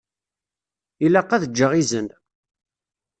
[1.05, 2.07] Ilaq ad ǧǧeɣ izen.